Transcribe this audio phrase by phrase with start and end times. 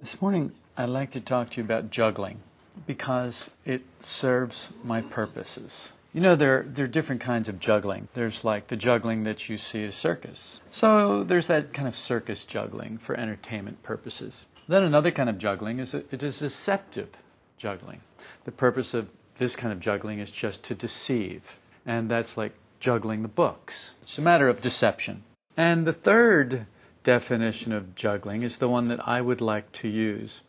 [0.00, 2.40] This morning, I'd like to talk to you about juggling
[2.86, 5.92] because it serves my purposes.
[6.14, 8.08] You know, there, there are different kinds of juggling.
[8.14, 10.62] There's like the juggling that you see at a circus.
[10.70, 14.46] So there's that kind of circus juggling for entertainment purposes.
[14.68, 17.10] Then another kind of juggling is it is deceptive
[17.58, 18.00] juggling.
[18.44, 19.06] The purpose of
[19.36, 21.42] this kind of juggling is just to deceive.
[21.84, 23.90] And that's like juggling the books.
[24.00, 25.22] It's a matter of deception.
[25.58, 26.64] And the third
[27.02, 30.42] definition of juggling is the one that I would like to use.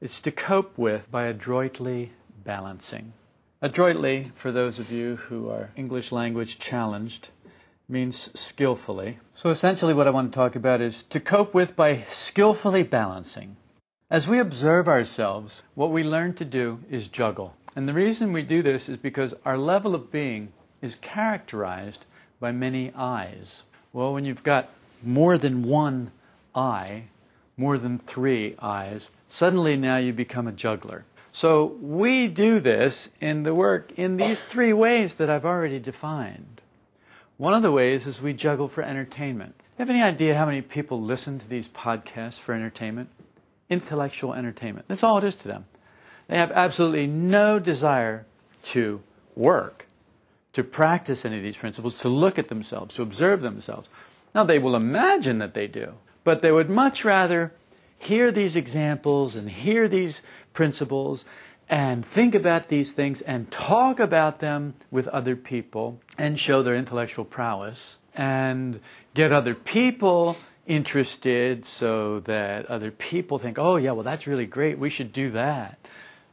[0.00, 2.12] It's to cope with by adroitly
[2.44, 3.12] balancing.
[3.60, 7.30] Adroitly, for those of you who are English language challenged,
[7.88, 9.18] means skillfully.
[9.34, 13.56] So essentially, what I want to talk about is to cope with by skillfully balancing.
[14.10, 17.54] As we observe ourselves, what we learn to do is juggle.
[17.74, 22.06] And the reason we do this is because our level of being is characterized
[22.40, 23.64] by many eyes.
[23.92, 24.70] Well, when you've got
[25.02, 26.10] more than one
[26.54, 27.04] eye,
[27.56, 31.04] more than three eyes, suddenly now you become a juggler.
[31.32, 36.60] So we do this in the work in these three ways that I've already defined.
[37.36, 39.54] One of the ways is we juggle for entertainment.
[39.58, 43.10] You have any idea how many people listen to these podcasts for entertainment?
[43.70, 44.88] Intellectual entertainment.
[44.88, 45.64] That's all it is to them.
[46.26, 48.26] They have absolutely no desire
[48.64, 49.00] to
[49.36, 49.86] work,
[50.54, 53.88] to practice any of these principles, to look at themselves, to observe themselves.
[54.34, 57.52] Now, they will imagine that they do, but they would much rather
[57.98, 60.22] hear these examples and hear these
[60.52, 61.24] principles
[61.68, 66.76] and think about these things and talk about them with other people and show their
[66.76, 68.80] intellectual prowess and
[69.14, 74.78] get other people interested so that other people think, oh, yeah, well, that's really great.
[74.78, 75.78] We should do that.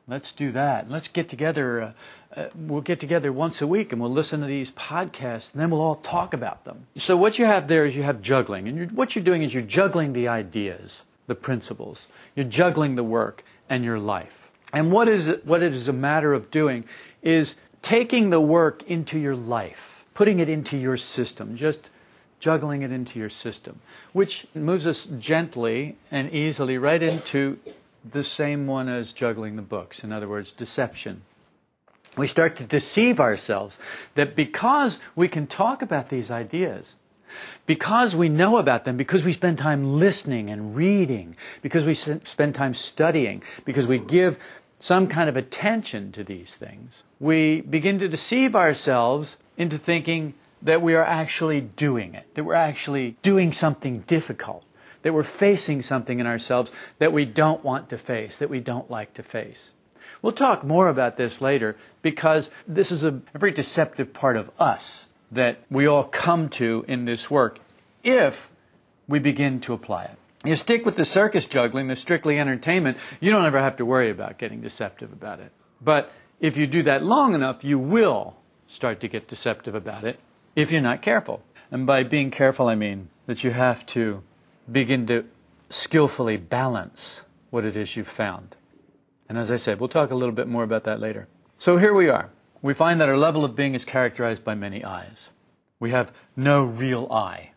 [0.07, 0.89] Let's do that.
[0.89, 1.81] Let's get together.
[1.81, 5.61] Uh, uh, we'll get together once a week and we'll listen to these podcasts and
[5.61, 6.85] then we'll all talk about them.
[6.97, 8.67] So what you have there is you have juggling.
[8.67, 12.05] And you're, what you're doing is you're juggling the ideas, the principles.
[12.35, 14.51] You're juggling the work and your life.
[14.73, 16.85] And what is what it is a matter of doing
[17.23, 21.79] is taking the work into your life, putting it into your system, just
[22.39, 23.79] juggling it into your system,
[24.11, 27.57] which moves us gently and easily right into
[28.11, 30.03] the same one as juggling the books.
[30.03, 31.21] In other words, deception.
[32.17, 33.77] We start to deceive ourselves
[34.15, 36.95] that because we can talk about these ideas,
[37.65, 42.55] because we know about them, because we spend time listening and reading, because we spend
[42.55, 44.37] time studying, because we give
[44.79, 50.81] some kind of attention to these things, we begin to deceive ourselves into thinking that
[50.81, 54.63] we are actually doing it, that we're actually doing something difficult
[55.05, 58.89] that we're facing something in ourselves that we don't want to face, that we don't
[58.89, 59.69] like to face.
[60.23, 65.05] We'll talk more about this later because this is a, very deceptive part of us
[65.31, 67.59] that we all come to in this work
[68.03, 68.49] if
[69.07, 70.17] we begin to apply it.
[70.43, 74.09] You stick with the circus juggling, the strictly entertainment, you don't ever have to worry
[74.09, 75.51] about getting deceptive about it.
[75.79, 78.35] But if you do that long enough, you will
[78.69, 80.19] start to get deceptive about it
[80.55, 81.43] if you're not careful.
[81.69, 84.23] And by being careful, I mean that you have to
[84.71, 85.25] begin to
[85.69, 88.55] skillfully balance what it is you've found.
[89.29, 91.27] And as I said, we'll talk a little bit more about that later.
[91.59, 92.29] So here we are.
[92.61, 95.29] We find that our level of being is characterized by many eyes.
[95.79, 97.51] We have no real I.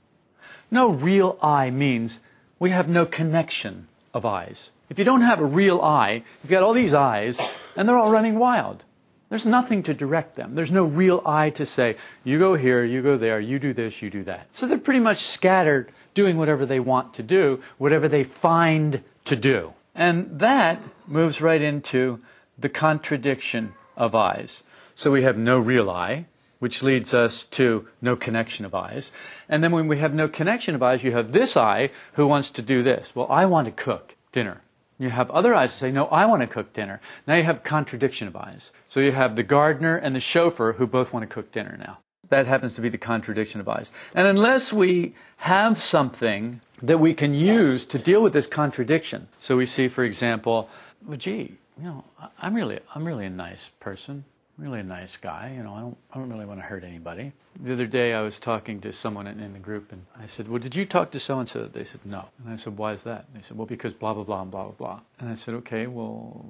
[0.71, 2.21] No real I means
[2.59, 4.71] we have no connection of eyes.
[4.91, 7.39] If you don't have a real I, you've got all these eyes,
[7.77, 8.85] and they're all running wild.
[9.31, 10.55] There's nothing to direct them.
[10.55, 14.01] There's no real I to say, you go here, you go there, you do this,
[14.01, 14.47] you do that.
[14.55, 19.37] So they're pretty much scattered doing whatever they want to do, whatever they find to
[19.37, 19.75] do.
[19.95, 22.21] And that moves right into
[22.59, 24.63] the contradiction of eyes.
[24.95, 26.25] So we have no real I,
[26.59, 29.13] which leads us to no connection of eyes.
[29.49, 32.51] And then when we have no connection of eyes, you have this I who wants
[32.53, 33.15] to do this.
[33.15, 34.61] Well, I want to cook dinner.
[34.99, 37.01] You have other eyes that say, no, I want to cook dinner.
[37.27, 38.71] Now you have contradiction of eyes.
[38.89, 41.99] So you have the gardener and the chauffeur who both want to cook dinner now.
[42.31, 43.91] That happens to be the contradiction of eyes.
[44.15, 49.57] And unless we have something that we can use to deal with this contradiction, so
[49.57, 50.69] we see, for example,
[51.07, 52.05] well, gee, you know,
[52.41, 54.25] I'm really, I'm really a nice person.
[54.59, 55.53] Really a nice guy.
[55.57, 57.33] You know, I don't, I don't really want to hurt anybody.
[57.61, 60.49] The other day I was talking to someone in, in the group and I said,
[60.49, 61.65] well, did you talk to so and so?
[61.67, 62.25] They said, no.
[62.45, 63.27] And I said, why is that?
[63.35, 65.01] They said, well, because blah, blah, blah, and blah, blah, blah.
[65.21, 66.45] And I said, okay, well,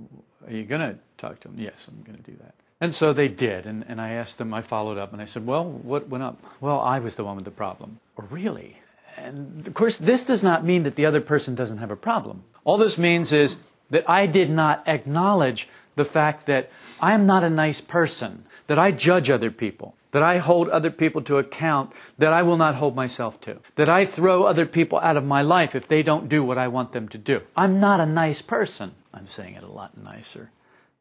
[0.47, 1.57] are you going to talk to him?
[1.59, 2.55] Yes, I'm going to do that.
[2.81, 3.67] And so they did.
[3.67, 6.41] And, and I asked them, I followed up and I said, well, what went up?
[6.61, 7.99] Well, I was the one with the problem.
[8.19, 8.77] Oh, really?
[9.17, 12.45] And of course, this does not mean that the other person doesn't have a problem.
[12.65, 13.57] All this means is
[13.91, 15.69] that I did not acknowledge
[15.99, 20.23] the fact that I am not a nice person, that I judge other people, that
[20.23, 24.07] I hold other people to account that I will not hold myself to, that I
[24.07, 27.09] throw other people out of my life if they don't do what I want them
[27.11, 27.43] to do.
[27.55, 28.93] I'm not a nice person.
[29.13, 30.51] I'm saying it a lot nicer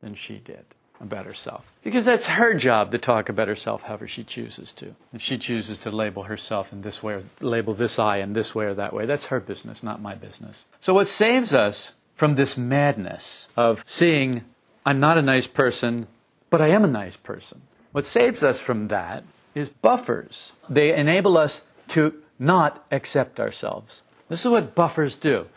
[0.02, 0.66] than she did
[1.00, 1.72] about herself.
[1.84, 4.96] Because that's her job to talk about herself however she chooses to.
[5.14, 8.56] If she chooses to label herself in this way or label this I in this
[8.56, 10.66] way or that way, that's her business, not my business.
[10.82, 14.44] So what saves us from this madness of seeing
[14.88, 16.07] I'm not a nice person,
[16.50, 17.62] but I am a nice person.
[17.92, 20.54] What saves us from that is buffers.
[20.69, 24.01] They enable us to not accept ourselves.
[24.30, 25.48] This is what buffers do.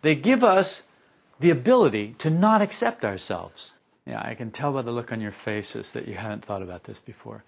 [0.00, 0.82] They give us
[1.38, 3.72] the ability to not accept ourselves.
[4.06, 6.84] Yeah, I can tell by the look on your faces that you haven't thought about
[6.84, 7.44] this before.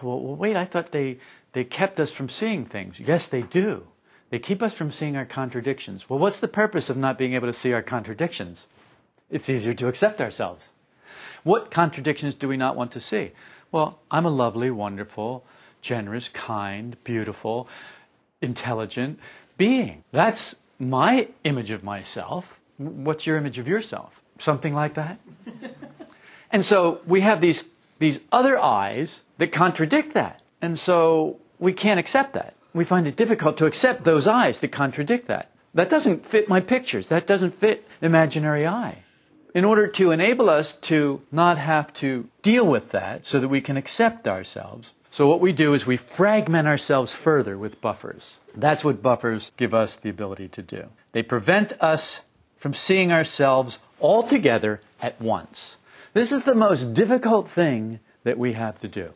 [0.00, 1.18] Well, wait, I thought they,
[1.52, 2.98] they kept us from seeing things.
[2.98, 3.86] Yes, they do.
[4.30, 6.08] They keep us from seeing our contradictions.
[6.08, 8.66] Well, what's the purpose of not being able to see our contradictions?
[9.32, 10.70] It's easier to accept ourselves.
[11.42, 13.32] What contradictions do we not want to see?
[13.72, 15.42] Well, I'm a lovely, wonderful,
[15.80, 17.66] generous, kind, beautiful,
[18.42, 19.18] intelligent
[19.56, 20.04] being.
[20.12, 22.60] That's my image of myself.
[22.76, 24.22] What's your image of yourself?
[24.38, 25.18] Something like that?
[26.50, 27.64] and so we have these,
[27.98, 30.42] these other eyes that contradict that.
[30.60, 32.52] And so we can't accept that.
[32.74, 35.50] We find it difficult to accept those eyes that contradict that.
[35.72, 37.08] That doesn't fit my pictures.
[37.08, 38.98] That doesn't fit imaginary I.
[39.54, 43.60] In order to enable us to not have to deal with that so that we
[43.60, 48.38] can accept ourselves, so what we do is we fragment ourselves further with buffers.
[48.54, 50.84] That's what buffers give us the ability to do.
[51.12, 52.22] They prevent us
[52.56, 55.76] from seeing ourselves all together at once.
[56.14, 59.12] This is the most difficult thing that we have to do.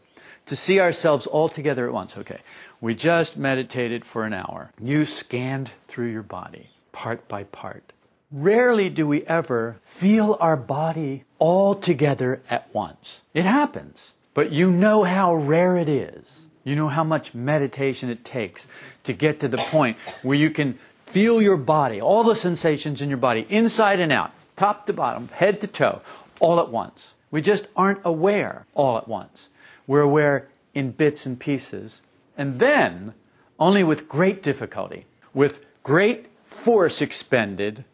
[0.47, 2.19] To see ourselves all together at once.
[2.19, 2.41] Okay,
[2.83, 4.71] we just meditated for an hour.
[4.79, 7.93] You scanned through your body, part by part.
[8.33, 13.21] Rarely do we ever feel our body all together at once.
[13.33, 14.13] It happens.
[14.35, 16.45] But you know how rare it is.
[16.65, 18.67] You know how much meditation it takes
[19.05, 20.77] to get to the point where you can
[21.07, 25.29] feel your body, all the sensations in your body, inside and out, top to bottom,
[25.29, 26.01] head to toe,
[26.41, 27.15] all at once.
[27.31, 29.49] We just aren't aware all at once.
[29.87, 32.01] We're aware in bits and pieces.
[32.37, 33.15] And then,
[33.61, 37.85] only with great difficulty, with great force expended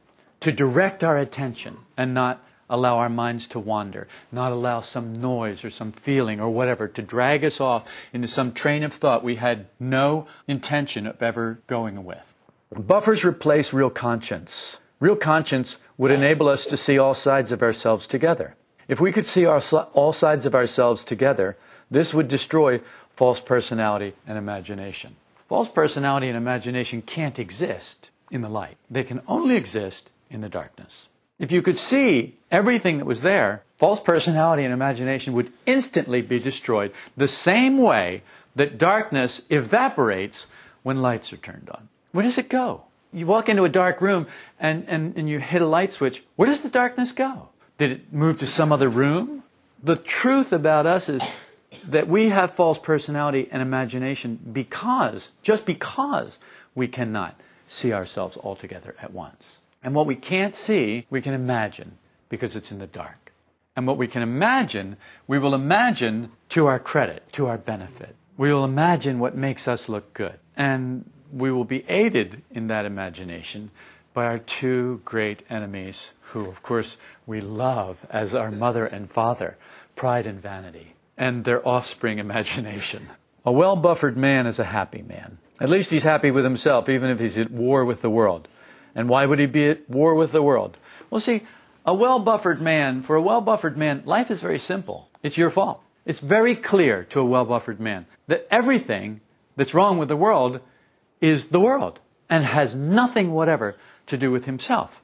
[0.42, 5.64] to direct our attention and not allow our minds to wander, not allow some noise
[5.64, 9.36] or some feeling or whatever to drag us off into some train of thought we
[9.36, 12.34] had no intention of ever going with.
[12.74, 14.78] Buffers replace real conscience.
[15.00, 18.54] Real conscience would enable us to see all sides of ourselves together.
[18.88, 19.60] If we could see our,
[19.92, 21.56] all sides of ourselves together,
[21.90, 22.80] this would destroy
[23.16, 25.14] false personality and imagination.
[25.48, 28.78] False personality and imagination can't exist in the light.
[28.90, 31.08] They can only exist in the darkness.
[31.38, 36.38] If you could see everything that was there, false personality and imagination would instantly be
[36.38, 38.22] destroyed the same way
[38.56, 40.46] that darkness evaporates
[40.82, 41.88] when lights are turned on.
[42.12, 42.84] Where does it go?
[43.12, 44.26] You walk into a dark room
[44.58, 46.22] and, and, and you hit a light switch.
[46.36, 47.48] Where does the darkness go?
[47.78, 49.42] Did it move to some other room?
[49.82, 51.22] The truth about us is
[51.88, 56.38] that we have false personality and imagination because, just because,
[56.74, 57.34] we cannot
[57.66, 59.58] see ourselves all together at once.
[59.82, 61.92] And what we can't see, we can imagine
[62.28, 63.32] because it's in the dark.
[63.74, 64.96] And what we can imagine,
[65.26, 68.14] we will imagine to our credit, to our benefit.
[68.36, 70.38] We will imagine what makes us look good.
[70.56, 73.70] And we will be aided in that imagination
[74.14, 76.96] by our two great enemies, who, of course,
[77.26, 79.56] we love as our mother and father
[79.96, 83.06] pride and vanity, and their offspring imagination.
[83.44, 85.38] A well buffered man is a happy man.
[85.60, 88.48] At least he's happy with himself, even if he's at war with the world.
[88.94, 90.76] And why would he be at war with the world?
[91.10, 91.42] Well, see,
[91.84, 95.08] a well buffered man, for a well buffered man, life is very simple.
[95.22, 95.82] It's your fault.
[96.04, 99.20] It's very clear to a well buffered man that everything
[99.56, 100.60] that's wrong with the world
[101.20, 105.02] is the world and has nothing whatever to do with himself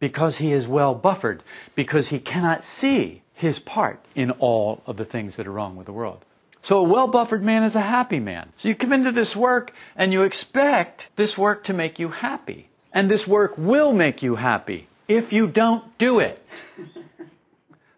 [0.00, 1.42] because he is well buffered,
[1.74, 5.86] because he cannot see his part in all of the things that are wrong with
[5.86, 6.24] the world.
[6.62, 8.52] So a well buffered man is a happy man.
[8.58, 12.68] So you come into this work and you expect this work to make you happy.
[12.94, 16.40] And this work will make you happy if you don't do it.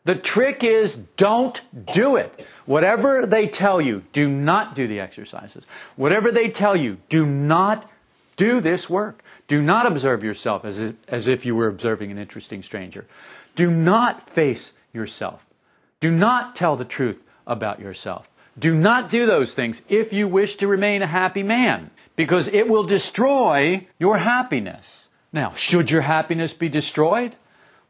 [0.04, 1.60] The trick is don't
[1.92, 2.46] do it.
[2.64, 5.64] Whatever they tell you, do not do the exercises.
[5.96, 7.88] Whatever they tell you, do not
[8.36, 9.22] do this work.
[9.48, 13.04] Do not observe yourself as if, as if you were observing an interesting stranger.
[13.54, 15.44] Do not face yourself.
[16.00, 18.28] Do not tell the truth about yourself.
[18.58, 22.68] Do not do those things if you wish to remain a happy man, because it
[22.68, 25.08] will destroy your happiness.
[25.32, 27.36] Now, should your happiness be destroyed?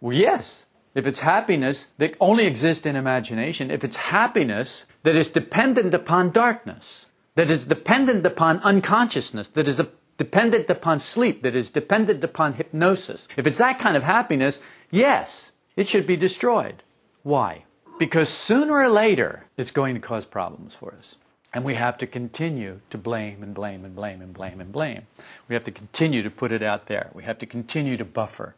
[0.00, 0.66] Well, yes.
[0.94, 6.30] If it's happiness that only exists in imagination, if it's happiness that is dependent upon
[6.30, 9.80] darkness, that is dependent upon unconsciousness, that is
[10.16, 14.58] dependent upon sleep, that is dependent upon hypnosis, if it's that kind of happiness,
[14.90, 16.82] yes, it should be destroyed.
[17.22, 17.64] Why?
[17.98, 21.14] Because sooner or later, it's going to cause problems for us.
[21.54, 25.06] And we have to continue to blame and blame and blame and blame and blame.
[25.48, 27.10] We have to continue to put it out there.
[27.14, 28.54] We have to continue to buffer.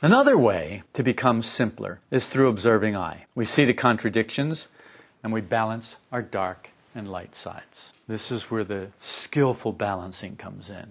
[0.00, 3.26] Another way to become simpler is through observing I.
[3.34, 4.66] We see the contradictions
[5.22, 7.92] and we balance our dark and light sides.
[8.08, 10.86] This is where the skillful balancing comes in.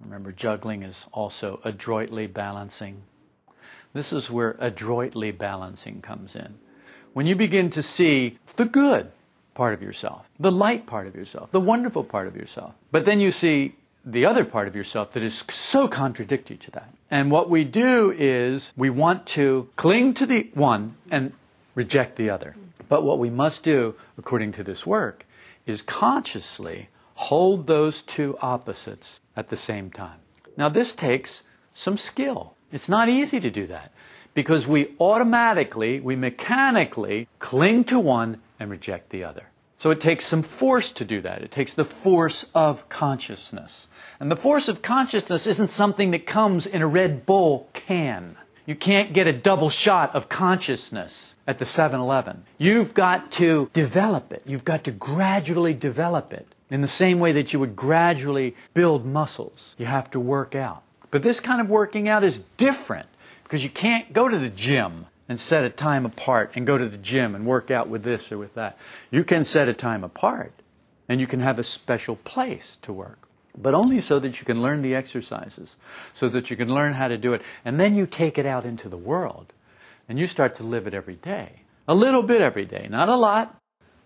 [0.00, 3.02] Remember, juggling is also adroitly balancing.
[3.94, 6.58] This is where adroitly balancing comes in.
[7.12, 9.10] When you begin to see the good
[9.54, 13.20] part of yourself, the light part of yourself, the wonderful part of yourself, but then
[13.20, 13.74] you see
[14.04, 16.88] the other part of yourself that is so contradictory to that.
[17.10, 21.32] And what we do is we want to cling to the one and
[21.74, 22.54] reject the other.
[22.88, 25.26] But what we must do, according to this work,
[25.66, 30.18] is consciously hold those two opposites at the same time.
[30.56, 31.42] Now, this takes
[31.74, 32.54] some skill.
[32.72, 33.92] It's not easy to do that
[34.34, 39.42] because we automatically, we mechanically cling to one and reject the other.
[39.78, 41.42] So it takes some force to do that.
[41.42, 43.88] It takes the force of consciousness.
[44.20, 48.36] And the force of consciousness isn't something that comes in a Red Bull can.
[48.66, 52.44] You can't get a double shot of consciousness at the 7 Eleven.
[52.58, 54.42] You've got to develop it.
[54.44, 56.46] You've got to gradually develop it.
[56.70, 60.82] In the same way that you would gradually build muscles, you have to work out.
[61.10, 63.08] But this kind of working out is different
[63.50, 66.88] because you can't go to the gym and set a time apart and go to
[66.88, 68.78] the gym and work out with this or with that.
[69.10, 70.52] You can set a time apart
[71.08, 73.18] and you can have a special place to work.
[73.58, 75.74] But only so that you can learn the exercises,
[76.14, 77.42] so that you can learn how to do it.
[77.64, 79.52] And then you take it out into the world
[80.08, 81.50] and you start to live it every day.
[81.88, 83.52] A little bit every day, not a lot.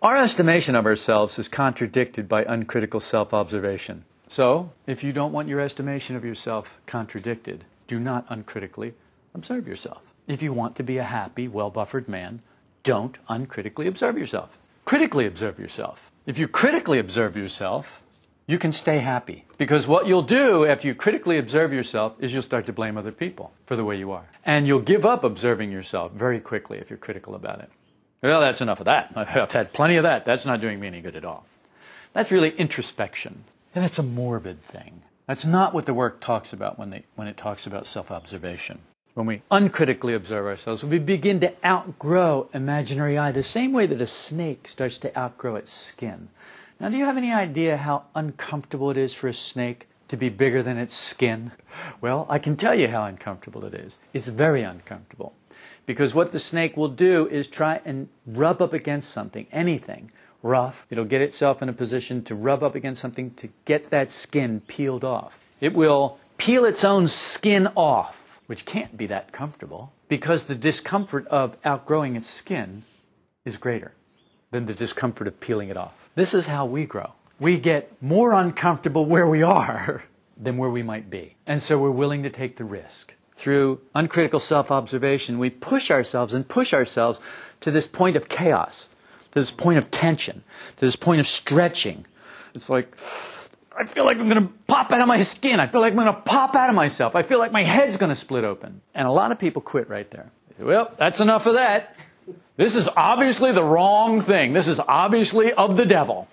[0.00, 4.06] Our estimation of ourselves is contradicted by uncritical self observation.
[4.28, 8.94] So, if you don't want your estimation of yourself contradicted, do not uncritically
[9.34, 10.00] observe yourself.
[10.26, 12.40] If you want to be a happy, well buffered man,
[12.82, 14.56] don't uncritically observe yourself.
[14.84, 16.10] Critically observe yourself.
[16.24, 18.02] If you critically observe yourself,
[18.46, 19.44] you can stay happy.
[19.58, 23.12] Because what you'll do after you critically observe yourself is you'll start to blame other
[23.12, 24.24] people for the way you are.
[24.44, 27.70] And you'll give up observing yourself very quickly if you're critical about it.
[28.22, 29.12] Well, that's enough of that.
[29.16, 30.24] I've had plenty of that.
[30.24, 31.44] That's not doing me any good at all.
[32.12, 33.44] That's really introspection.
[33.74, 35.02] And that's a morbid thing.
[35.26, 38.78] That's not what the work talks about when, they, when it talks about self observation
[39.14, 44.00] when we uncritically observe ourselves, we begin to outgrow imaginary I the same way that
[44.00, 46.28] a snake starts to outgrow its skin.
[46.80, 50.30] Now, do you have any idea how uncomfortable it is for a snake to be
[50.30, 51.52] bigger than its skin?
[52.00, 53.98] Well, I can tell you how uncomfortable it is.
[54.12, 55.32] It's very uncomfortable.
[55.86, 60.10] Because what the snake will do is try and rub up against something, anything
[60.42, 60.86] rough.
[60.90, 64.60] It'll get itself in a position to rub up against something to get that skin
[64.66, 65.38] peeled off.
[65.60, 71.26] It will peel its own skin off which can't be that comfortable because the discomfort
[71.28, 72.82] of outgrowing its skin
[73.44, 73.92] is greater
[74.50, 76.10] than the discomfort of peeling it off.
[76.14, 77.12] This is how we grow.
[77.40, 80.04] We get more uncomfortable where we are
[80.36, 81.34] than where we might be.
[81.46, 83.12] And so we're willing to take the risk.
[83.36, 87.20] Through uncritical self observation, we push ourselves and push ourselves
[87.62, 88.88] to this point of chaos,
[89.32, 90.44] to this point of tension,
[90.76, 92.06] to this point of stretching.
[92.54, 92.96] It's like,
[93.76, 95.60] I feel like I'm going to pop out of my skin.
[95.60, 97.16] I feel like I'm going to pop out of myself.
[97.16, 98.80] I feel like my head's going to split open.
[98.94, 100.30] And a lot of people quit right there.
[100.58, 101.96] Well, that's enough of that.
[102.56, 104.52] This is obviously the wrong thing.
[104.52, 106.28] This is obviously of the devil.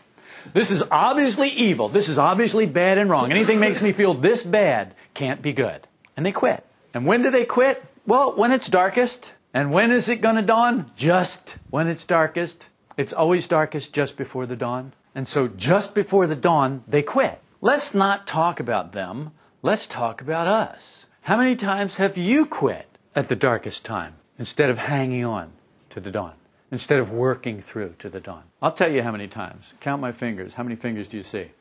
[0.54, 1.90] This is obviously evil.
[1.90, 3.32] This is obviously bad and wrong.
[3.32, 5.88] Anything makes me feel this bad can't be good.
[6.16, 6.64] And they quit.
[6.94, 7.84] And when do they quit?
[8.06, 9.32] Well, when it's darkest.
[9.54, 10.92] And when is it going to dawn?
[10.96, 12.68] Just when it's darkest.
[12.98, 14.94] It's always darkest just before the dawn.
[15.14, 17.40] And so just before the dawn, they quit.
[17.60, 19.32] Let's not talk about them.
[19.62, 21.06] Let's talk about us.
[21.22, 25.52] How many times have you quit at the darkest time instead of hanging on
[25.92, 26.34] to the dawn?
[26.72, 28.44] Instead of working through to the dawn?
[28.62, 29.74] I'll tell you how many times.
[29.82, 30.54] Count my fingers.
[30.54, 31.52] How many fingers do you see?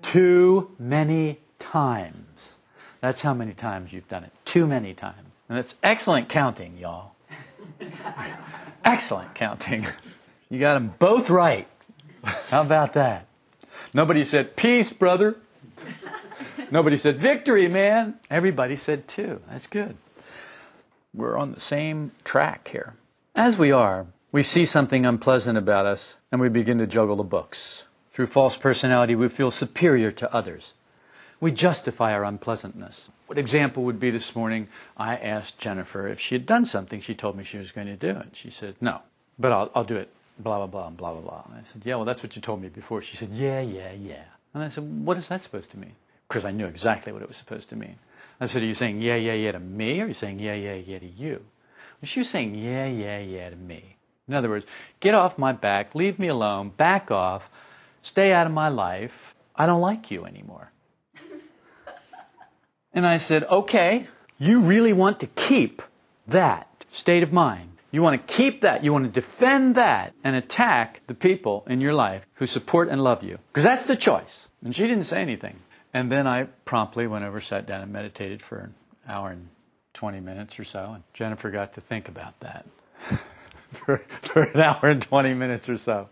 [0.00, 2.54] Too many times.
[3.02, 4.32] That's how many times you've done it.
[4.44, 5.18] Too many times.
[5.48, 7.12] And that's excellent counting, y'all.
[8.84, 9.86] Excellent counting.
[10.48, 11.68] You got them both right.
[12.24, 13.26] How about that?
[13.94, 15.36] Nobody said, Peace, brother.
[16.70, 18.14] Nobody said, Victory, man.
[18.30, 19.40] Everybody said two.
[19.50, 19.96] That's good.
[21.14, 22.94] We're on the same track here.
[23.34, 27.22] As we are, we see something unpleasant about us and we begin to juggle the
[27.22, 27.84] books.
[28.12, 30.72] Through false personality, we feel superior to others.
[31.40, 33.10] We justify our unpleasantness.
[33.26, 34.68] What example would be this morning?
[34.96, 37.96] I asked Jennifer if she had done something she told me she was going to
[37.96, 38.28] do it.
[38.34, 39.00] She said, No,
[39.38, 40.08] but I'll, I'll do it.
[40.38, 41.42] Blah, blah, blah, blah, blah, blah.
[41.46, 43.02] And I said, Yeah, well, that's what you told me before.
[43.02, 44.24] She said, Yeah, yeah, yeah.
[44.54, 45.94] And I said, What is that supposed to mean?
[46.28, 47.96] Because I knew exactly what it was supposed to mean.
[48.40, 50.54] I said, Are you saying yeah, yeah, yeah to me, or are you saying yeah,
[50.54, 51.44] yeah, yeah to you?
[52.00, 53.96] Well, she was saying yeah, yeah, yeah to me.
[54.28, 54.66] In other words,
[55.00, 57.50] get off my back, leave me alone, back off,
[58.02, 59.34] stay out of my life.
[59.54, 60.70] I don't like you anymore.
[62.94, 64.06] And I said, okay,
[64.38, 65.82] you really want to keep
[66.28, 67.71] that state of mind.
[67.92, 68.82] You want to keep that.
[68.82, 73.02] You want to defend that and attack the people in your life who support and
[73.04, 73.38] love you.
[73.48, 74.48] Because that's the choice.
[74.64, 75.58] And she didn't say anything.
[75.92, 78.74] And then I promptly went over, sat down, and meditated for an
[79.06, 79.46] hour and
[79.92, 80.92] 20 minutes or so.
[80.94, 82.64] And Jennifer got to think about that
[83.72, 86.08] for, for an hour and 20 minutes or so.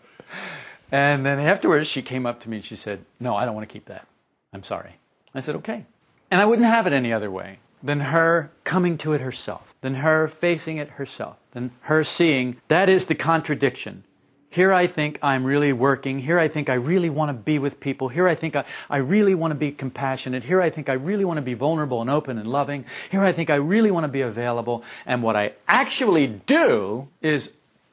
[0.92, 3.66] And then afterwards, she came up to me and she said, No, I don't want
[3.66, 4.06] to keep that.
[4.52, 4.94] I'm sorry.
[5.34, 5.87] I said, Okay.
[6.30, 9.94] And I wouldn't have it any other way than her coming to it herself, than
[9.94, 14.04] her facing it herself, than her seeing that is the contradiction.
[14.50, 16.18] Here I think I'm really working.
[16.18, 18.08] Here I think I really want to be with people.
[18.08, 20.42] Here I think I, I really want to be compassionate.
[20.42, 22.84] Here I think I really want to be vulnerable and open and loving.
[23.12, 24.82] Here I think I really want to be available.
[25.06, 27.49] And what I actually do is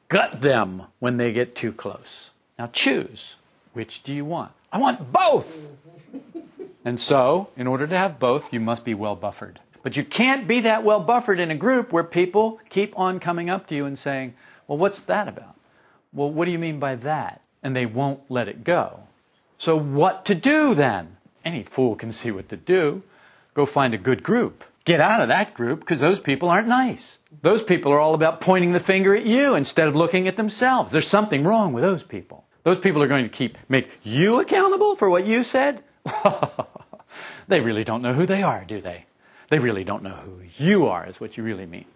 [0.08, 2.30] gut them when they get too close.
[2.58, 3.36] Now choose.
[3.72, 4.50] Which do you want?
[4.72, 5.66] I want both!
[6.84, 9.60] And so, in order to have both, you must be well buffered.
[9.88, 13.48] But you can't be that well buffered in a group where people keep on coming
[13.48, 14.34] up to you and saying,
[14.66, 15.56] Well, what's that about?
[16.12, 17.40] Well, what do you mean by that?
[17.62, 19.00] And they won't let it go.
[19.56, 21.16] So, what to do then?
[21.42, 23.02] Any fool can see what to do.
[23.54, 24.62] Go find a good group.
[24.84, 27.16] Get out of that group because those people aren't nice.
[27.40, 30.92] Those people are all about pointing the finger at you instead of looking at themselves.
[30.92, 32.44] There's something wrong with those people.
[32.62, 35.82] Those people are going to keep make you accountable for what you said.
[37.48, 39.06] they really don't know who they are, do they?
[39.48, 41.86] They really don't know who you are, is what you really mean.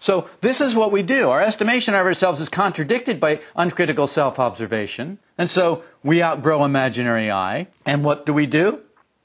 [0.00, 1.30] So this is what we do.
[1.30, 5.18] Our estimation of ourselves is contradicted by uncritical self-observation.
[5.38, 7.68] And so we outgrow imaginary I.
[7.84, 8.80] And what do we do?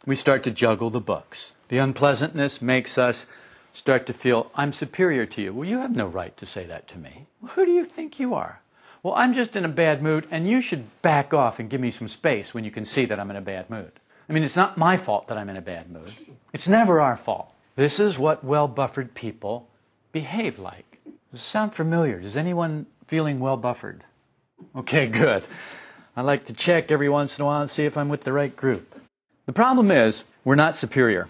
[0.05, 1.51] We start to juggle the books.
[1.67, 3.25] The unpleasantness makes us
[3.73, 5.53] start to feel, I'm superior to you.
[5.53, 7.25] Well, you have no right to say that to me.
[7.49, 8.59] Who do you think you are?
[9.03, 11.91] Well, I'm just in a bad mood, and you should back off and give me
[11.91, 13.91] some space when you can see that I'm in a bad mood.
[14.31, 16.09] I mean, it's not my fault that I'm in a bad mood.
[16.53, 17.53] It's never our fault.
[17.75, 19.67] This is what well buffered people
[20.13, 20.99] behave like.
[21.33, 22.17] Does sound familiar?
[22.17, 24.05] Does anyone feeling well buffered?
[24.73, 25.43] Okay, good.
[26.15, 28.31] I like to check every once in a while and see if I'm with the
[28.31, 28.95] right group.
[29.47, 31.27] The problem is, we're not superior.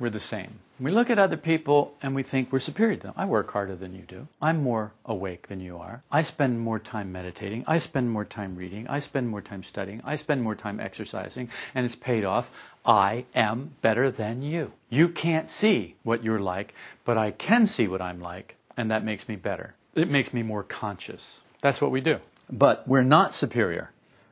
[0.00, 0.50] We're the same.
[0.80, 3.14] We look at other people and we think we're superior to them.
[3.14, 4.26] I work harder than you do.
[4.40, 6.02] I'm more awake than you are.
[6.10, 7.64] I spend more time meditating.
[7.66, 8.88] I spend more time reading.
[8.88, 10.00] I spend more time studying.
[10.06, 11.50] I spend more time exercising.
[11.74, 12.50] And it's paid off.
[12.82, 14.72] I am better than you.
[14.88, 16.72] You can't see what you're like,
[17.04, 19.74] but I can see what I'm like, and that makes me better.
[19.94, 21.42] It makes me more conscious.
[21.60, 22.20] That's what we do.
[22.50, 23.90] But we're not superior.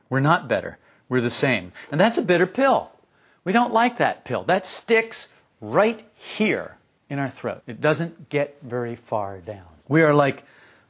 [0.09, 0.79] We're not better.
[1.09, 1.73] We're the same.
[1.91, 2.89] And that's a bitter pill.
[3.43, 4.45] We don't like that pill.
[4.45, 5.27] That sticks
[5.61, 6.77] right here
[7.09, 7.61] in our throat.
[7.67, 9.67] It doesn't get very far down.
[9.87, 10.43] We are like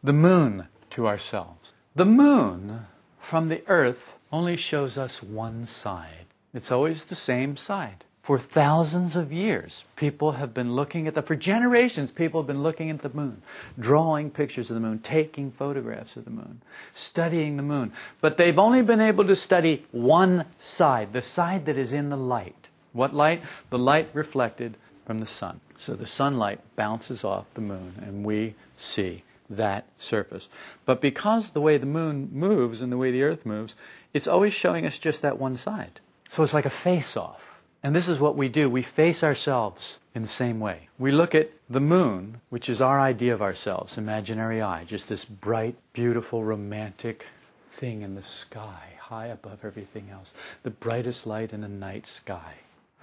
[0.03, 1.71] the moon to ourselves.
[1.95, 2.85] The moon
[3.19, 6.25] from the earth only shows us one side.
[6.53, 8.03] It's always the same side.
[8.21, 12.61] For thousands of years, people have been looking at the, for generations, people have been
[12.61, 13.41] looking at the moon,
[13.79, 16.61] drawing pictures of the moon, taking photographs of the moon,
[16.93, 17.91] studying the moon.
[18.21, 22.17] But they've only been able to study one side, the side that is in the
[22.17, 22.58] light.
[22.93, 23.43] What light?
[23.69, 24.75] The light reflected
[25.05, 25.59] from the sun.
[25.77, 30.47] So the sunlight bounces off the moon, and we see that surface.
[30.85, 33.75] But because the way the moon moves and the way the earth moves,
[34.13, 35.99] it's always showing us just that one side.
[36.29, 37.61] So it's like a face off.
[37.81, 38.69] And this is what we do.
[38.69, 40.89] We face ourselves in the same way.
[40.97, 45.25] We look at the moon, which is our idea of ourselves, imaginary I, just this
[45.25, 47.25] bright, beautiful, romantic
[47.71, 52.53] thing in the sky, high above everything else, the brightest light in the night sky.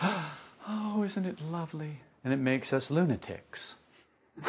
[0.69, 1.99] oh, isn't it lovely?
[2.25, 3.75] And it makes us lunatics.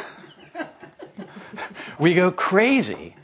[2.00, 3.16] we go crazy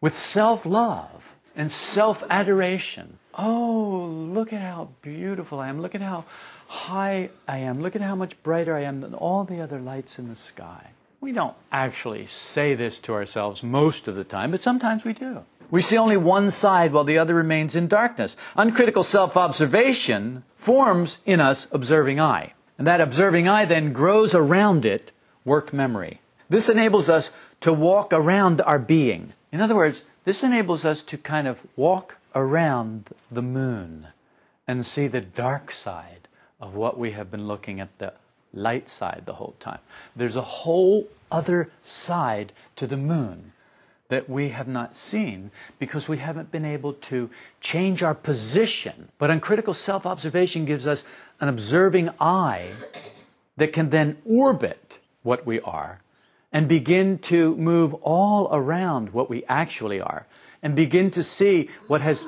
[0.00, 3.18] with self love and self adoration.
[3.34, 5.80] Oh, look at how beautiful I am.
[5.80, 6.24] Look at how
[6.66, 7.80] high I am.
[7.80, 10.90] Look at how much brighter I am than all the other lights in the sky.
[11.20, 15.44] We don't actually say this to ourselves most of the time, but sometimes we do.
[15.70, 18.36] We see only one side while the other remains in darkness.
[18.56, 22.54] Uncritical self observation forms in us observing I.
[22.76, 25.12] And that observing I then grows around it
[25.44, 26.20] work memory.
[26.48, 27.30] This enables us
[27.60, 29.32] to walk around our being.
[29.52, 34.08] In other words, this enables us to kind of walk around the moon
[34.66, 36.26] and see the dark side
[36.60, 38.12] of what we have been looking at the
[38.52, 39.78] light side the whole time.
[40.16, 43.52] There's a whole other side to the moon
[44.10, 49.08] that we have not seen because we haven't been able to change our position.
[49.18, 51.02] But uncritical self observation gives us
[51.40, 52.70] an observing I
[53.56, 56.00] that can then orbit what we are
[56.52, 60.26] and begin to move all around what we actually are
[60.62, 62.24] and begin to see what has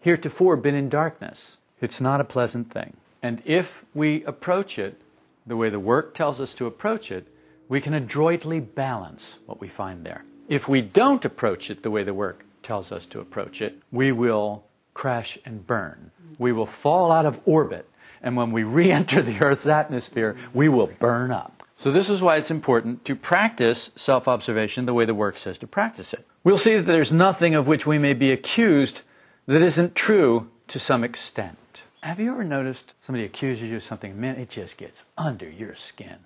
[0.00, 1.56] heretofore been in darkness.
[1.82, 2.96] It's not a pleasant thing.
[3.22, 4.98] And if we approach it
[5.46, 7.26] the way the work tells us to approach it,
[7.68, 10.24] we can adroitly balance what we find there.
[10.50, 14.10] If we don't approach it the way the work tells us to approach it, we
[14.10, 16.10] will crash and burn.
[16.40, 17.88] We will fall out of orbit.
[18.20, 21.62] And when we re enter the Earth's atmosphere, we will burn up.
[21.76, 25.58] So, this is why it's important to practice self observation the way the work says
[25.58, 26.26] to practice it.
[26.42, 29.02] We'll see that there's nothing of which we may be accused
[29.46, 31.82] that isn't true to some extent.
[32.00, 35.76] Have you ever noticed somebody accuses you of something, man, it just gets under your
[35.76, 36.16] skin?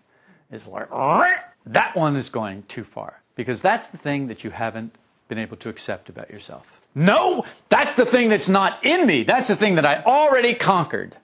[0.51, 0.89] It's like,
[1.67, 3.21] that one is going too far.
[3.37, 4.95] Because that's the thing that you haven't
[5.29, 6.81] been able to accept about yourself.
[6.95, 9.25] No, that's the thing that's not in me.
[9.25, 11.17] That's the thing that I already conquered.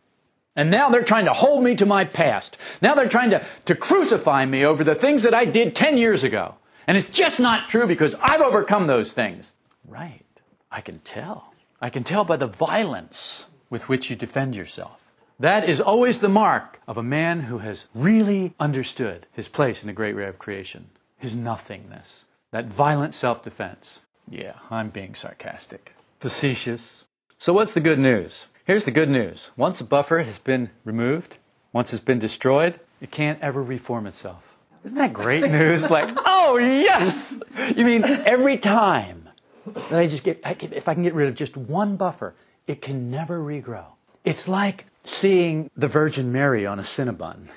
[0.57, 2.59] And now they're trying to hold me to my past.
[2.83, 6.25] Now they're trying to, to crucify me over the things that I did 10 years
[6.25, 6.57] ago.
[6.89, 9.53] And it's just not true because I've overcome those things.
[9.87, 10.25] Right.
[10.73, 11.55] I can tell.
[11.81, 14.99] I can tell by the violence with which you defend yourself.
[15.39, 19.87] That is always the mark of a man who has really understood his place in
[19.87, 24.01] the great ray of creation his nothingness, that violent self defense.
[24.29, 27.05] Yeah, I'm being sarcastic, facetious.
[27.39, 28.47] So, what's the good news?
[28.65, 31.37] Here's the good news once a buffer has been removed,
[31.73, 34.57] once it's been destroyed, it can't ever reform itself.
[34.85, 35.91] Isn't that great news?
[35.91, 37.39] like, oh, yes!
[37.77, 39.29] You mean every time
[39.67, 42.35] that I just get, I can, if I can get rid of just one buffer,
[42.67, 43.85] it can never regrow.
[44.25, 47.49] It's like seeing the Virgin Mary on a Cinnabon.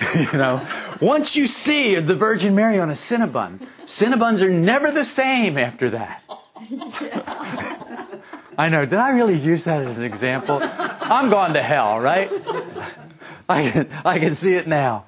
[0.14, 0.66] you know,
[1.00, 5.90] once you see the Virgin Mary on a Cinnabon, Cinnabons are never the same after
[5.90, 6.22] that.
[8.58, 8.84] I know.
[8.84, 10.60] Did I really use that as an example?
[10.62, 12.30] I'm going to hell, right?
[13.48, 15.06] I can, I can see it now.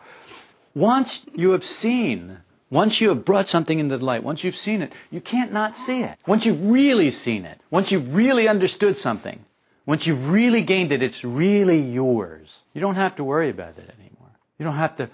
[0.74, 2.38] Once you have seen,
[2.70, 5.76] once you have brought something into the light, once you've seen it, you can't not
[5.76, 6.18] see it.
[6.26, 9.38] Once you've really seen it, once you've really understood something,
[9.84, 12.58] once you've really gained it, it's really yours.
[12.72, 14.01] You don't have to worry about it anymore.
[14.62, 15.10] You don't have to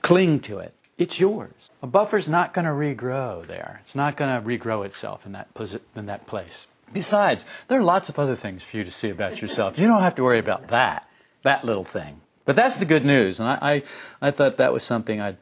[0.00, 0.72] cling to it.
[0.96, 1.52] It's yours.
[1.82, 3.82] A buffer's not going to regrow there.
[3.84, 5.48] It's not going to regrow itself in that,
[5.94, 6.66] in that place.
[6.90, 9.78] Besides, there are lots of other things for you to see about yourself.
[9.78, 11.06] You don't have to worry about that,
[11.42, 12.18] that little thing.
[12.46, 13.82] But that's the good news, and I, I,
[14.28, 15.36] I thought that was something I'd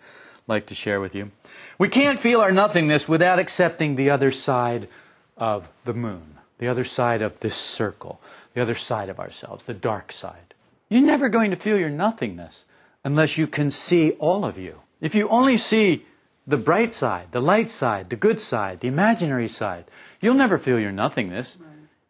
[0.48, 1.30] like to share with you.
[1.78, 4.88] We can't feel our nothingness without accepting the other side
[5.36, 8.20] of the moon, the other side of this circle,
[8.54, 10.54] the other side of ourselves, the dark side.
[10.88, 12.64] You're never going to feel your nothingness
[13.04, 14.74] unless you can see all of you.
[15.00, 16.04] If you only see
[16.46, 19.84] the bright side, the light side, the good side, the imaginary side,
[20.20, 21.56] you'll never feel your nothingness.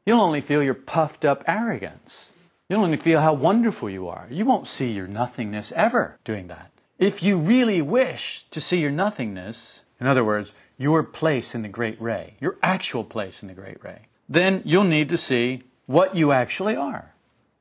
[0.06, 2.30] You'll only feel your puffed up arrogance.
[2.68, 4.26] You'll only feel how wonderful you are.
[4.30, 6.70] You won't see your nothingness ever doing that.
[6.98, 11.68] If you really wish to see your nothingness, in other words, your place in the
[11.68, 16.14] great ray, your actual place in the great ray, then you'll need to see what
[16.14, 17.12] you actually are.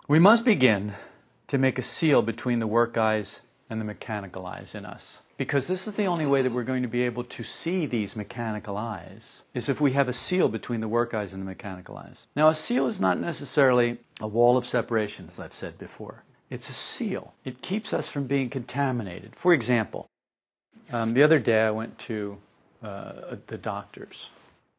[0.07, 0.93] We must begin
[1.49, 5.19] to make a seal between the work eyes and the mechanical eyes in us.
[5.37, 8.15] Because this is the only way that we're going to be able to see these
[8.15, 11.97] mechanical eyes, is if we have a seal between the work eyes and the mechanical
[11.97, 12.27] eyes.
[12.35, 16.23] Now, a seal is not necessarily a wall of separation, as I've said before.
[16.49, 17.33] It's a seal.
[17.45, 19.35] It keeps us from being contaminated.
[19.35, 20.07] For example,
[20.91, 22.37] um, the other day I went to
[22.83, 24.29] uh, the doctor's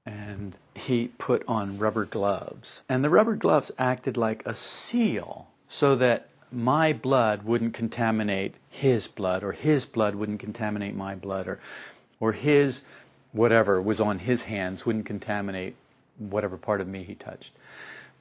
[0.06, 2.80] and he put on rubber gloves.
[2.88, 9.07] And the rubber gloves acted like a seal so that my blood wouldn't contaminate his
[9.07, 11.61] blood, or his blood wouldn't contaminate my blood, or,
[12.19, 12.83] or his
[13.33, 15.77] whatever was on his hands wouldn't contaminate
[16.19, 17.53] whatever part of me he touched.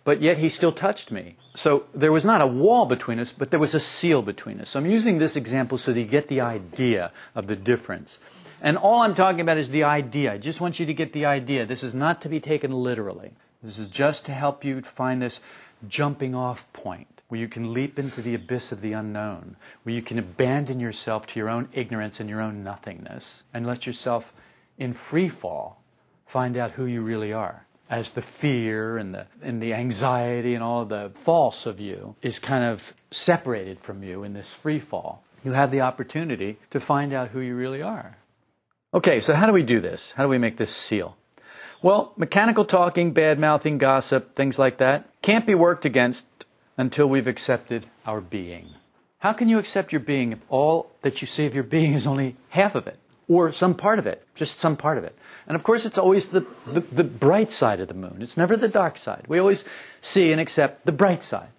[0.04, 1.36] But yet he still touched me.
[1.56, 4.70] So there was not a wall between us, but there was a seal between us.
[4.70, 8.20] So I'm using this example so that you get the idea of the difference.
[8.62, 10.34] And all I'm talking about is the idea.
[10.34, 11.65] I just want you to get the idea.
[11.65, 13.32] This is not to be taken literally.
[13.62, 15.39] This is just to help you find this
[15.88, 17.18] jumping off point.
[17.30, 21.28] Where you can leap into the abyss of the unknown, where you can abandon yourself
[21.28, 24.34] to your own ignorance and your own nothingness, and let yourself,
[24.78, 25.82] in free fall,
[26.26, 27.65] find out who you really are.
[27.89, 32.39] As the fear and the, and the anxiety and all the false of you is
[32.39, 37.13] kind of separated from you in this free fall, you have the opportunity to find
[37.13, 38.18] out who you really are.
[38.94, 40.12] Okay, so how do we do this?
[40.12, 41.15] How do we make this seal?
[41.82, 46.26] Well, mechanical talking, bad mouthing, gossip, things like that can't be worked against
[46.80, 48.65] until we've accepted our being.
[49.18, 52.08] How can you accept your being if all that you see of your being is
[52.08, 52.98] only half of it?
[53.28, 55.13] Or some part of it, just some part of it.
[55.46, 58.20] And of course, it's always the, the, the bright side of the moon.
[58.22, 59.26] It's never the dark side.
[59.28, 59.65] We always
[60.00, 61.50] see and accept the bright side.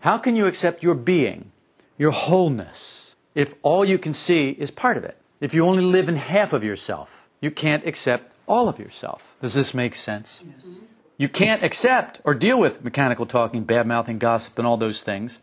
[0.00, 1.50] How can you accept your being,
[1.96, 5.16] your wholeness, if all you can see is part of it?
[5.40, 9.22] If you only live in half of yourself, you can't accept all of yourself.
[9.40, 10.42] Does this make sense?
[10.44, 10.76] Yes.
[11.18, 15.40] You can't accept or deal with mechanical talking, bad mouthing, gossip, and all those things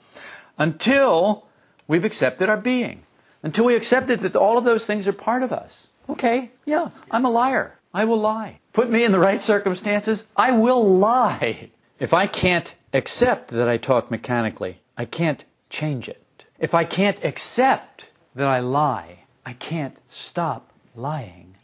[0.58, 1.46] until
[1.86, 3.04] we've accepted our being.
[3.44, 5.88] Until we accepted that all of those things are part of us.
[6.10, 7.78] Okay, yeah, I'm a liar.
[7.94, 8.60] I will lie.
[8.72, 11.70] Put me in the right circumstances, I will lie.
[12.00, 16.46] If I can't accept that I talk mechanically, I can't change it.
[16.58, 21.56] If I can't accept that I lie, I can't stop lying.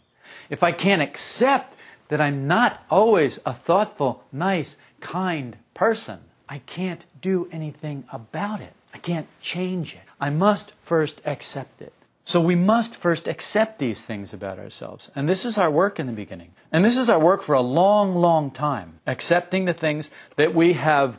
[0.50, 1.78] If I can't accept
[2.12, 8.74] that I'm not always a thoughtful, nice, kind person, I can't do anything about it.
[8.93, 10.02] I can't change it.
[10.19, 11.93] I must first accept it.
[12.26, 15.10] So we must first accept these things about ourselves.
[15.15, 16.52] And this is our work in the beginning.
[16.74, 19.00] And this is our work for a long, long time.
[19.08, 21.17] Accepting the things that we have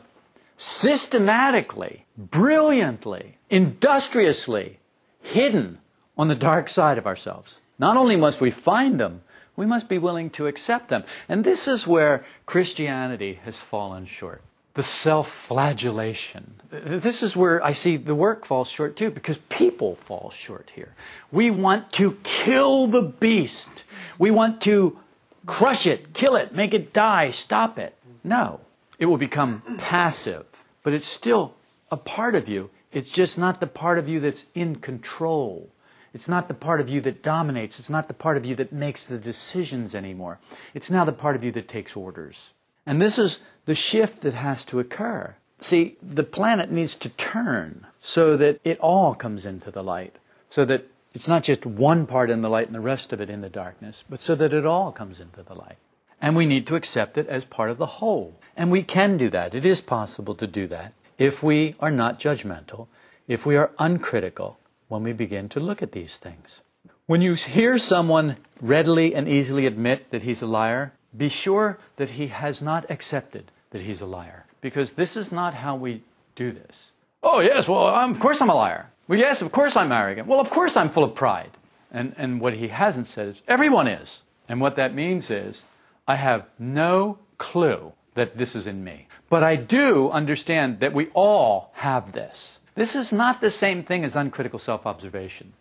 [0.57, 4.77] systematically, brilliantly, industriously
[5.23, 5.79] hidden
[6.19, 7.59] on the dark side of ourselves.
[7.79, 9.23] Not only must we find them,
[9.55, 11.03] we must be willing to accept them.
[11.29, 14.41] And this is where Christianity has fallen short.
[14.73, 16.55] The self flagellation.
[16.71, 20.95] This is where I see the work falls short too, because people fall short here.
[21.31, 23.83] We want to kill the beast.
[24.17, 24.97] We want to
[25.45, 27.95] crush it, kill it, make it die, stop it.
[28.23, 28.61] No.
[28.97, 30.45] It will become passive,
[30.81, 31.53] but it's still
[31.91, 32.69] a part of you.
[32.91, 35.69] It's just not the part of you that's in control.
[36.13, 37.79] It's not the part of you that dominates.
[37.79, 40.39] It's not the part of you that makes the decisions anymore.
[40.73, 42.53] It's now the part of you that takes orders.
[42.85, 45.35] And this is the shift that has to occur.
[45.57, 50.15] See, the planet needs to turn so that it all comes into the light.
[50.49, 53.29] So that it's not just one part in the light and the rest of it
[53.29, 55.77] in the darkness, but so that it all comes into the light.
[56.21, 58.33] And we need to accept it as part of the whole.
[58.55, 59.55] And we can do that.
[59.55, 62.87] It is possible to do that if we are not judgmental,
[63.27, 64.57] if we are uncritical,
[64.93, 66.61] when we begin to look at these things.
[67.07, 72.11] When you hear someone readily and easily admit that he's a liar, be sure that
[72.11, 74.45] he has not accepted that he's a liar.
[74.61, 76.03] Because this is not how we
[76.35, 76.91] do this.
[77.23, 78.87] Oh, yes, well, I'm, of course I'm a liar.
[79.07, 80.27] Well, yes, of course I'm arrogant.
[80.27, 81.49] Well, of course I'm full of pride.
[81.91, 84.21] And, and what he hasn't said is, everyone is.
[84.47, 85.63] And what that means is,
[86.07, 89.07] I have no clue that this is in me.
[89.27, 92.59] But I do understand that we all have this.
[92.75, 95.53] This is not the same thing as uncritical self observation.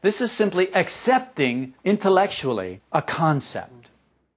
[0.00, 3.90] This is simply accepting intellectually a concept.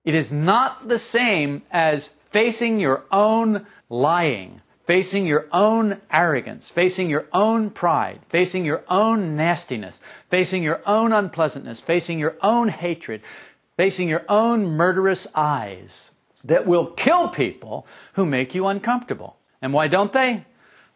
[0.03, 7.09] It is not the same as facing your own lying, facing your own arrogance, facing
[7.09, 13.21] your own pride, facing your own nastiness, facing your own unpleasantness, facing your own hatred,
[13.75, 16.11] facing your own murderous eyes
[16.45, 19.37] that will kill people who make you uncomfortable.
[19.61, 20.45] And why don't they?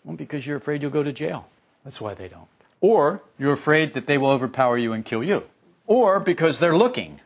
[0.03, 1.47] Well, because you're afraid you'll go to jail.
[1.83, 2.47] That's why they don't.
[2.79, 5.43] Or you're afraid that they will overpower you and kill you.
[5.85, 7.19] Or because they're looking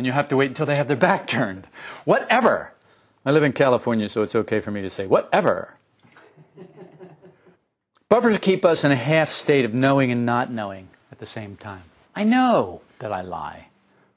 [0.00, 1.66] and you have to wait until they have their back turned.
[2.06, 2.72] Whatever.
[3.26, 5.74] I live in California, so it's okay for me to say whatever.
[8.08, 11.56] Buffers keep us in a half state of knowing and not knowing at the same
[11.56, 11.82] time.
[12.14, 13.68] I know that I lie,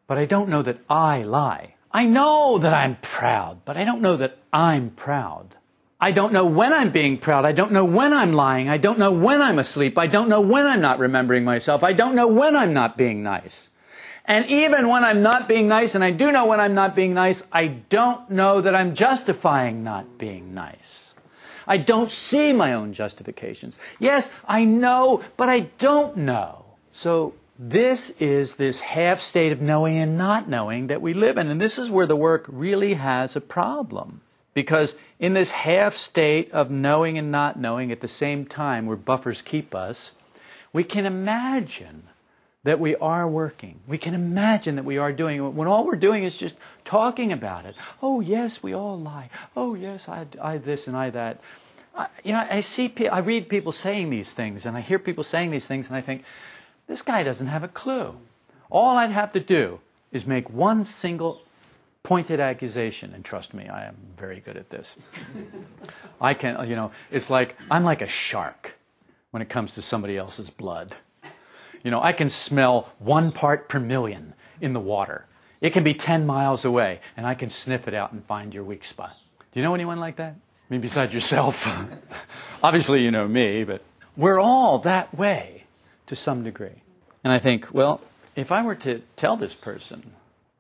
[0.08, 1.76] but I don't know that I lie.
[1.92, 5.48] I know that I'm proud, but I don't know that I'm proud.
[6.04, 7.46] I don't know when I'm being proud.
[7.46, 8.68] I don't know when I'm lying.
[8.68, 9.98] I don't know when I'm asleep.
[9.98, 11.82] I don't know when I'm not remembering myself.
[11.82, 13.70] I don't know when I'm not being nice.
[14.26, 17.13] And even when I'm not being nice, and I do know when I'm not being
[17.13, 21.13] nice, I don't know that I'm justifying not being nice.
[21.66, 23.78] I don't see my own justifications.
[23.98, 26.66] Yes, I know, but I don't know.
[26.92, 31.48] So this is this half state of knowing and not knowing that we live in.
[31.48, 34.20] And this is where the work really has a problem.
[34.54, 38.98] Because in this half state of knowing and not knowing at the same time, where
[38.98, 40.12] buffers keep us,
[40.72, 42.04] we can imagine
[42.63, 43.80] that we are working.
[43.88, 47.32] We can imagine that we are doing it when all we're doing is just talking
[47.32, 47.76] about it.
[48.02, 49.30] Oh, yes, we all lie.
[49.56, 51.42] Oh, yes, I, I this and I that.
[51.96, 55.24] I, you know, I see, I read people saying these things, and I hear people
[55.24, 56.24] saying these things, and I think,
[56.88, 58.16] this guy doesn't have a clue.
[58.70, 59.80] All I'd have to do
[60.12, 61.42] is make one single
[62.04, 64.98] pointed accusation, and trust me, I am very good at this.
[66.22, 68.74] I can, you know, it's like I'm like a shark
[69.32, 70.94] when it comes to somebody else's blood.
[71.84, 75.26] You know, I can smell one part per million in the water.
[75.60, 78.63] It can be 10 miles away, and I can sniff it out and find your
[78.63, 79.16] weak spot.
[79.54, 80.34] Do you know anyone like that?
[80.34, 81.66] I mean, besides yourself.
[82.63, 83.82] Obviously, you know me, but
[84.18, 85.63] we're all that way
[86.08, 86.82] to some degree.
[87.24, 88.02] And I think, well,
[88.36, 90.04] if I were to tell this person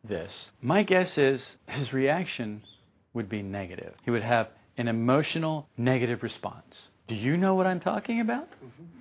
[0.03, 2.61] this, my guess is his reaction
[3.13, 3.93] would be negative.
[4.03, 6.89] He would have an emotional negative response.
[7.07, 8.49] Do you know what I'm talking about?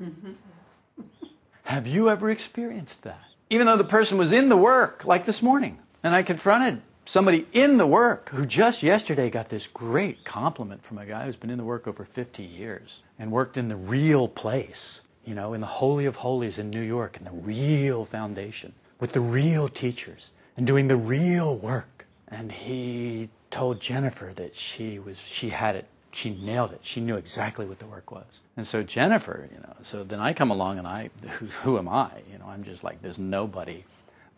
[1.65, 3.21] have you ever experienced that?
[3.51, 7.47] Even though the person was in the work, like this morning, and I confronted somebody
[7.53, 11.51] in the work who just yesterday got this great compliment from a guy who's been
[11.51, 15.61] in the work over 50 years and worked in the real place, you know, in
[15.61, 20.31] the Holy of Holies in New York, in the real foundation, with the real teachers
[20.57, 22.07] and doing the real work.
[22.29, 26.81] And he told Jennifer that she was she had it she nailed it.
[26.83, 28.25] She knew exactly what the work was.
[28.57, 31.89] And so Jennifer, you know, so then I come along and I, who, who am
[31.89, 32.11] I?
[32.31, 33.83] You know, I'm just like this nobody,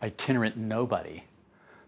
[0.01, 1.23] itinerant nobody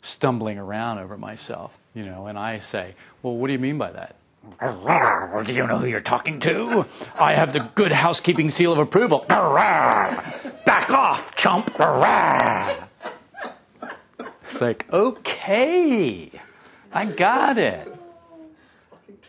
[0.02, 3.92] stumbling around over myself, you know, and I say, well, what do you mean by
[3.92, 4.16] that?
[5.46, 6.86] Do you know who you're talking to?
[7.20, 9.26] I have the good housekeeping seal of approval.
[9.28, 11.76] Back off, chump.
[14.50, 16.32] It's like, okay,
[16.94, 17.94] I got it.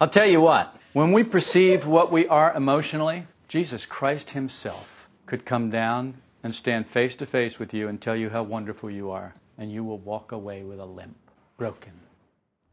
[0.01, 5.45] I'll tell you what, when we perceive what we are emotionally, Jesus Christ Himself could
[5.45, 9.11] come down and stand face to face with you and tell you how wonderful you
[9.11, 11.17] are and you will walk away with a limp,
[11.57, 11.93] broken.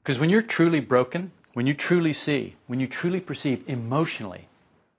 [0.04, 4.48] Because when you're truly broken, when you truly see, when you truly perceive emotionally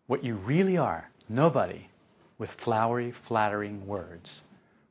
[0.09, 1.87] what you really are, nobody
[2.39, 4.41] with flowery, flattering words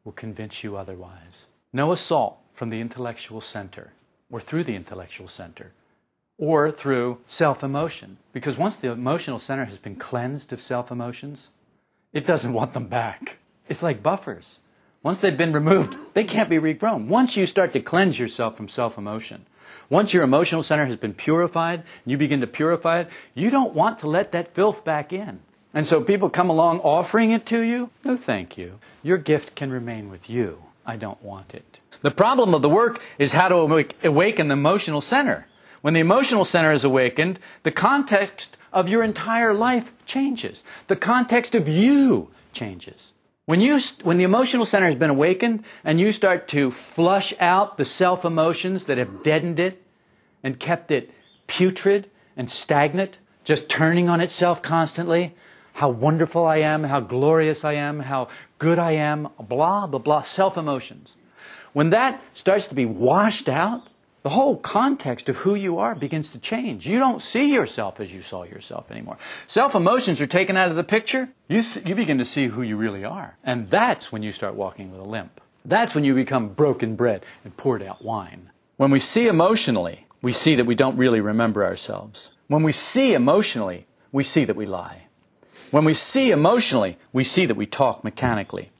[0.06, 1.48] will convince you otherwise.
[1.74, 3.92] No assault from the intellectual center
[4.32, 5.72] or through the intellectual center
[6.38, 8.18] or through self emotion.
[8.34, 11.48] Because once the emotional center has been cleansed of self emotions,
[12.12, 13.38] it doesn't want them back.
[13.70, 14.60] It's like buffers.
[15.04, 17.08] Once they've been removed, they can't be regrown.
[17.08, 19.46] Once you start to cleanse yourself from self emotion,
[19.90, 23.74] once your emotional center has been purified, and you begin to purify it, you don't
[23.74, 25.40] want to let that filth back in.
[25.74, 27.90] And so people come along offering it to you.
[28.04, 28.80] No, thank you.
[29.04, 30.64] Your gift can remain with you.
[30.86, 31.80] I don't want it.
[32.02, 35.48] The problem of the work is how to awaken the emotional center.
[35.82, 40.64] When the emotional center is awakened, the context of your entire life changes.
[40.88, 43.12] The context of you changes.
[43.46, 47.78] When, you, when the emotional center has been awakened and you start to flush out
[47.78, 49.82] the self emotions that have deadened it
[50.44, 51.12] and kept it
[51.46, 55.36] putrid and stagnant, just turning on itself constantly,
[55.76, 60.22] how wonderful I am, how glorious I am, how good I am, blah, blah, blah,
[60.22, 61.14] self emotions.
[61.74, 63.86] When that starts to be washed out,
[64.24, 66.88] the whole context of who you are begins to change.
[66.88, 69.18] You don't see yourself as you saw yourself anymore.
[69.48, 71.28] Self emotions are taken out of the picture.
[71.50, 73.38] You, you begin to see who you really are.
[73.44, 75.42] And that's when you start walking with a limp.
[75.66, 78.50] That's when you become broken bread and poured out wine.
[78.78, 82.30] When we see emotionally, we see that we don't really remember ourselves.
[82.48, 85.05] When we see emotionally, we see that we lie.
[85.72, 88.72] When we see emotionally, we see that we talk mechanically.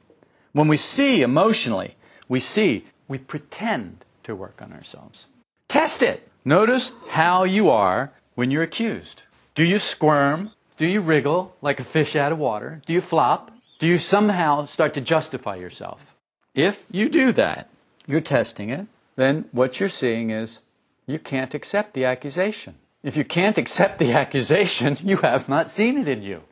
[0.52, 1.96] When we see emotionally,
[2.28, 5.26] we see we pretend to work on ourselves.
[5.68, 6.28] Test it.
[6.44, 9.22] Notice how you are when you're accused.
[9.54, 10.50] Do you squirm?
[10.78, 12.82] Do you wriggle like a fish out of water?
[12.86, 13.50] Do you flop?
[13.78, 16.04] Do you somehow start to justify yourself?
[16.54, 17.68] If you do that,
[18.06, 20.58] you're testing it, then what you're seeing is
[21.06, 22.74] you can't accept the accusation.
[23.02, 26.42] If you can't accept the accusation, you have not seen it in you.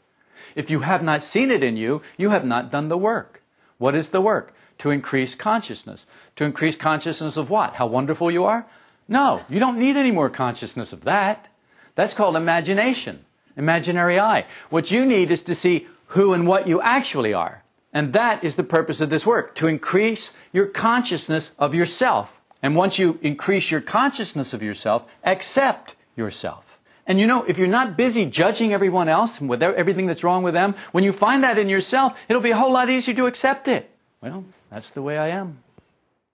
[0.54, 3.42] If you have not seen it in you, you have not done the work.
[3.78, 4.54] What is the work?
[4.78, 6.06] To increase consciousness.
[6.36, 7.74] To increase consciousness of what?
[7.74, 8.66] How wonderful you are?
[9.08, 11.46] No, you don't need any more consciousness of that.
[11.94, 13.24] That's called imagination,
[13.56, 14.46] imaginary I.
[14.70, 17.62] What you need is to see who and what you actually are.
[17.92, 22.36] And that is the purpose of this work, to increase your consciousness of yourself.
[22.62, 26.73] And once you increase your consciousness of yourself, accept yourself.
[27.06, 30.42] And you know, if you're not busy judging everyone else and with everything that's wrong
[30.42, 33.26] with them, when you find that in yourself, it'll be a whole lot easier to
[33.26, 33.90] accept it.
[34.20, 35.58] Well, that's the way I am.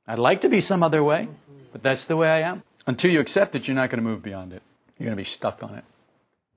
[0.06, 1.28] I'd like to be some other way.
[1.72, 2.62] But that's the way I am.
[2.86, 4.62] Until you accept it, you're not going to move beyond it.
[4.98, 5.84] You're going to be stuck on it.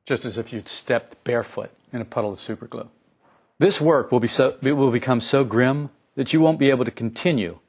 [0.05, 2.87] Just as if you'd stepped barefoot in a puddle of superglue.
[3.59, 6.91] This work will, be so, will become so grim that you won't be able to
[6.91, 7.59] continue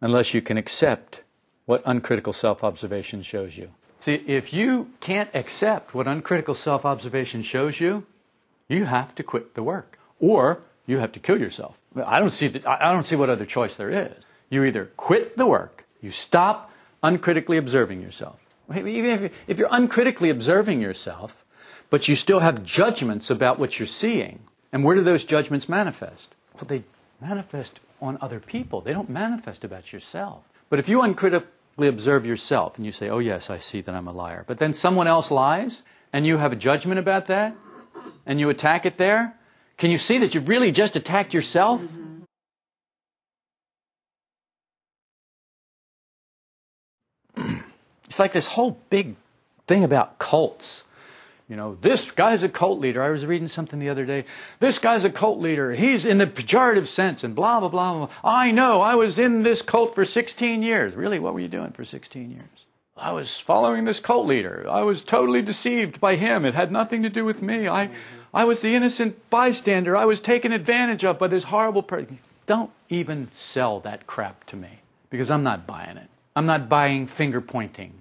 [0.00, 1.22] unless you can accept
[1.66, 3.70] what uncritical self observation shows you.
[4.04, 8.04] See, if you can't accept what uncritical self observation shows you,
[8.68, 9.98] you have to quit the work.
[10.20, 11.74] Or you have to kill yourself.
[11.96, 14.12] I don't see that, I don't see what other choice there is.
[14.50, 16.70] You either quit the work, you stop
[17.02, 18.38] uncritically observing yourself.
[18.76, 21.42] Even if you're uncritically observing yourself,
[21.88, 24.38] but you still have judgments about what you're seeing,
[24.70, 26.34] and where do those judgments manifest?
[26.56, 26.84] Well, they
[27.22, 28.82] manifest on other people.
[28.82, 30.42] They don't manifest about yourself.
[30.68, 31.48] But if you uncritically
[31.78, 34.74] observe yourself and you say, oh, yes, I see that I'm a liar, but then
[34.74, 37.56] someone else lies and you have a judgment about that
[38.26, 39.34] and you attack it there,
[39.76, 41.82] can you see that you've really just attacked yourself?
[47.36, 47.56] Mm-hmm.
[48.04, 49.16] it's like this whole big
[49.66, 50.84] thing about cults.
[51.48, 53.02] You know, this guy's a cult leader.
[53.02, 54.24] I was reading something the other day.
[54.60, 55.72] This guy's a cult leader.
[55.72, 58.08] He's in the pejorative sense and blah, blah, blah, blah.
[58.24, 58.80] I know.
[58.80, 60.94] I was in this cult for 16 years.
[60.94, 61.18] Really?
[61.18, 62.66] What were you doing for 16 years?
[62.96, 64.66] I was following this cult leader.
[64.70, 66.44] I was totally deceived by him.
[66.44, 67.68] It had nothing to do with me.
[67.68, 67.90] I,
[68.32, 69.96] I was the innocent bystander.
[69.96, 72.18] I was taken advantage of by this horrible person.
[72.46, 74.68] Don't even sell that crap to me
[75.10, 76.08] because I'm not buying it.
[76.36, 77.92] I'm not buying finger pointing.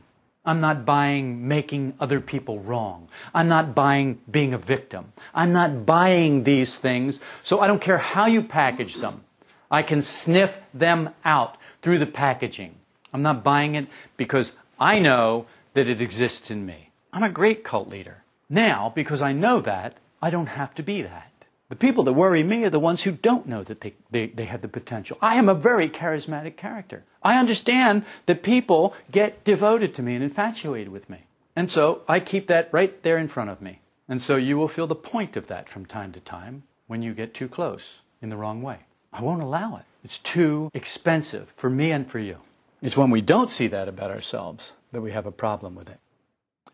[0.45, 3.07] I'm not buying making other people wrong.
[3.33, 5.13] I'm not buying being a victim.
[5.33, 9.23] I'm not buying these things, so I don't care how you package them.
[9.71, 12.75] I can sniff them out through the packaging.
[13.13, 13.87] I'm not buying it
[14.17, 16.89] because I know that it exists in me.
[17.13, 18.21] I'm a great cult leader.
[18.49, 21.31] Now, because I know that, I don't have to be that.
[21.73, 24.45] The people that worry me are the ones who don't know that they, they, they
[24.45, 25.17] have the potential.
[25.19, 27.03] I am a very charismatic character.
[27.23, 31.17] I understand that people get devoted to me and infatuated with me.
[31.55, 33.79] And so I keep that right there in front of me.
[34.07, 37.15] And so you will feel the point of that from time to time when you
[37.15, 38.77] get too close in the wrong way.
[39.11, 39.85] I won't allow it.
[40.03, 42.37] It's too expensive for me and for you.
[42.83, 45.99] It's when we don't see that about ourselves that we have a problem with it.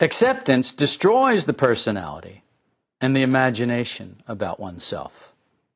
[0.02, 2.44] Acceptance destroys the personality
[3.02, 5.34] and the imagination about oneself.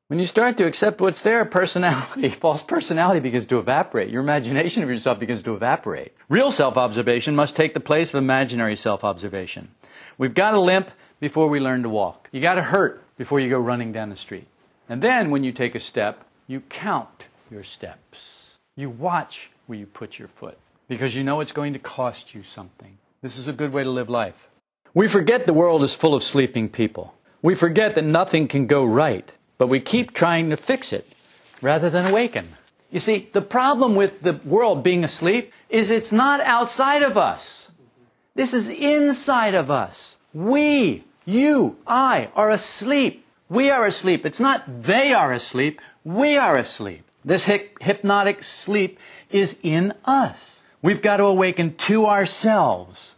[0.08, 4.10] When you start to accept what's there, personality, false personality begins to evaporate.
[4.10, 6.12] Your imagination of yourself begins to evaporate.
[6.28, 9.68] Real self-observation must take the place of imaginary self-observation.
[10.18, 12.28] We've got to limp before we learn to walk.
[12.32, 14.46] You got to hurt before you go running down the street.
[14.90, 18.50] And then when you take a step, you count your steps.
[18.76, 22.42] You watch where you put your foot because you know it's going to cost you
[22.42, 22.98] something.
[23.22, 24.36] This is a good way to live life.
[24.94, 27.12] We forget the world is full of sleeping people.
[27.42, 31.04] We forget that nothing can go right, but we keep trying to fix it
[31.60, 32.48] rather than awaken.
[32.92, 37.68] You see, the problem with the world being asleep is it's not outside of us.
[38.36, 40.16] This is inside of us.
[40.32, 43.26] We, you, I are asleep.
[43.48, 44.24] We are asleep.
[44.24, 45.80] It's not they are asleep.
[46.04, 47.02] We are asleep.
[47.24, 50.62] This hypnotic sleep is in us.
[50.82, 53.13] We've got to awaken to ourselves.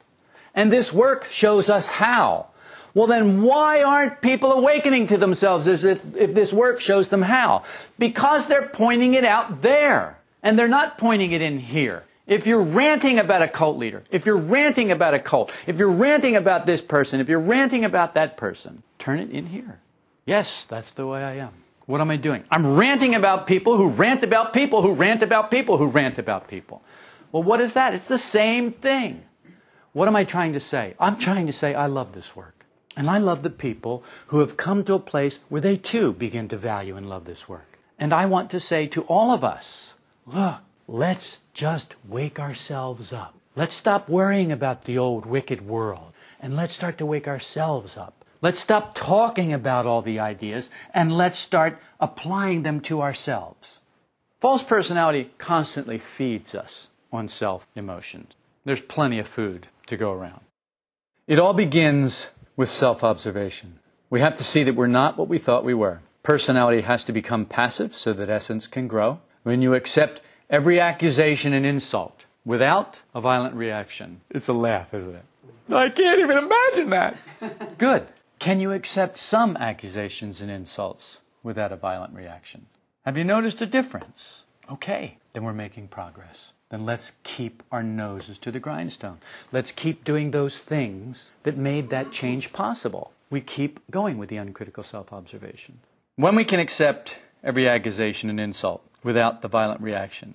[0.57, 2.47] And this work shows us how.
[2.95, 7.21] Well, then why aren't people awakening to themselves as if, if this work shows them
[7.21, 7.65] how?
[7.99, 10.19] Because they're pointing it out there.
[10.43, 12.05] And they're not pointing it in here.
[12.27, 15.91] If you're ranting about a cult leader, if you're ranting about a cult, if you're
[15.91, 19.79] ranting about this person, if you're ranting about that person, turn it in here.
[20.25, 21.53] Yes, that's the way I am.
[21.85, 22.43] What am I doing?
[22.51, 26.49] I'm ranting about people who rant about people who rant about people who rant about
[26.49, 26.83] people.
[27.31, 27.95] Well, what is that?
[27.95, 29.23] It's the same thing.
[29.97, 30.95] What am I trying to say?
[31.01, 32.67] I'm trying to say I love this work.
[32.99, 36.49] And I love the people who have come to a place where they too begin
[36.49, 37.79] to value and love this work.
[37.99, 39.95] And I want to say to all of us,
[40.27, 43.33] look, let's just wake ourselves up.
[43.55, 48.23] Let's stop worrying about the old wicked world and let's start to wake ourselves up.
[48.43, 53.81] Let's stop talking about all the ideas and let's start applying them to ourselves.
[54.41, 58.35] False personality constantly feeds us on self emotions.
[58.67, 60.41] There's plenty of food to go around.
[61.27, 63.79] It all begins with self observation.
[64.11, 66.01] We have to see that we're not what we thought we were.
[66.23, 69.21] Personality has to become passive so that essence can grow.
[69.43, 75.15] When you accept every accusation and insult without a violent reaction, it's a laugh, isn't
[75.15, 75.25] it?
[75.73, 77.17] I can't even imagine that.
[77.79, 78.07] Good.
[78.39, 82.67] Can you accept some accusations and insults without a violent reaction?
[83.05, 84.43] Have you noticed a difference?
[84.71, 86.53] Okay, then we're making progress.
[86.69, 89.19] Then let's keep our noses to the grindstone.
[89.53, 93.13] Let's keep doing those things that made that change possible.
[93.31, 95.79] We keep going with the uncritical self observation.
[96.17, 100.35] When we can accept every accusation and insult without the violent reaction,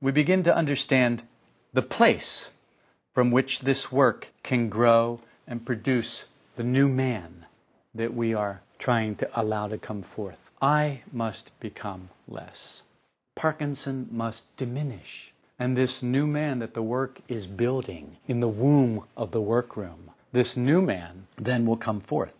[0.00, 1.22] we begin to understand
[1.72, 2.50] the place
[3.14, 6.24] from which this work can grow and produce
[6.56, 7.46] the new man
[7.94, 10.50] that we are trying to allow to come forth.
[10.60, 12.82] I must become less.
[13.36, 15.32] Parkinson must diminish.
[15.60, 20.10] And this new man that the work is building in the womb of the workroom,
[20.32, 22.32] this new man then will come forth.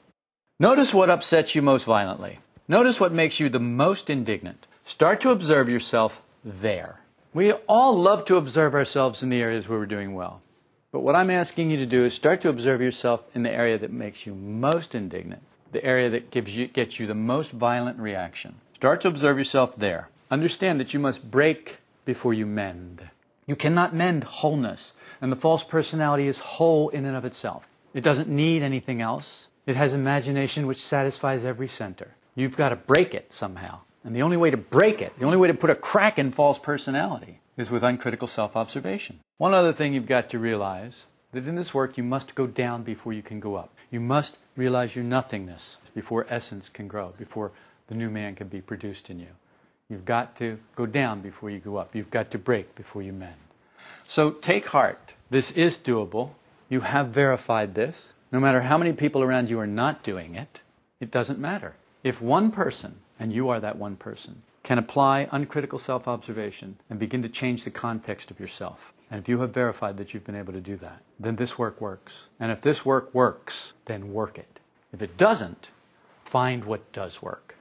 [0.58, 2.38] Notice what upsets you most violently.
[2.66, 4.66] Notice what makes you the most indignant.
[4.86, 6.98] Start to observe yourself there.
[7.34, 10.40] We all love to observe ourselves in the areas where we're doing well.
[10.90, 13.76] But what I'm asking you to do is start to observe yourself in the area
[13.76, 15.42] that makes you most indignant,
[15.72, 18.54] the area that gives you, gets you the most violent reaction.
[18.76, 20.08] Start to observe yourself there.
[20.30, 21.76] Understand that you must break
[22.10, 23.08] before you mend.
[23.46, 27.68] You cannot mend wholeness, and the false personality is whole in and of itself.
[27.94, 29.46] It doesn't need anything else.
[29.64, 32.08] It has imagination which satisfies every center.
[32.34, 33.78] You've got to break it somehow.
[34.02, 36.32] And the only way to break it, the only way to put a crack in
[36.32, 39.20] false personality, is with uncritical self observation.
[39.38, 42.82] One other thing you've got to realize that in this work you must go down
[42.82, 43.70] before you can go up.
[43.92, 47.52] You must realize your nothingness before essence can grow, before
[47.86, 49.32] the new man can be produced in you.
[49.90, 51.94] You've got to go down before you go up.
[51.94, 53.34] You've got to break before you mend.
[54.06, 55.12] So take heart.
[55.30, 56.30] This is doable.
[56.68, 58.12] You have verified this.
[58.32, 60.60] No matter how many people around you are not doing it,
[61.00, 61.74] it doesn't matter.
[62.04, 66.98] If one person, and you are that one person, can apply uncritical self observation and
[66.98, 70.36] begin to change the context of yourself, and if you have verified that you've been
[70.36, 72.14] able to do that, then this work works.
[72.38, 74.60] And if this work works, then work it.
[74.92, 75.70] If it doesn't,
[76.24, 77.56] find what does work.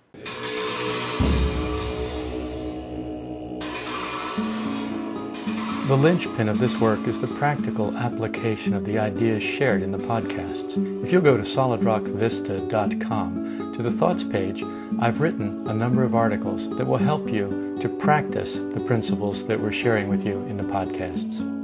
[5.89, 9.97] The linchpin of this work is the practical application of the ideas shared in the
[9.97, 10.77] podcasts.
[11.03, 14.63] If you'll go to solidrockvista.com to the thoughts page,
[14.99, 19.59] I've written a number of articles that will help you to practice the principles that
[19.59, 21.58] we're sharing with you in the podcasts.